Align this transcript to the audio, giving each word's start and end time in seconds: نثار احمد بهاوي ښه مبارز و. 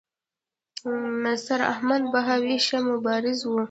نثار 1.23 1.61
احمد 1.73 2.01
بهاوي 2.13 2.55
ښه 2.65 2.77
مبارز 2.89 3.39
و. 3.43 3.51